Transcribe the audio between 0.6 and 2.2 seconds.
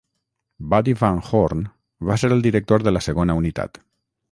Buddy Van Horn va